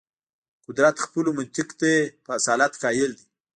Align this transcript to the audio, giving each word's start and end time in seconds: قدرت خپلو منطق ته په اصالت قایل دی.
قدرت 0.65 0.95
خپلو 1.05 1.29
منطق 1.39 1.69
ته 1.79 1.91
په 2.23 2.29
اصالت 2.37 2.73
قایل 2.83 3.11
دی. 3.19 3.25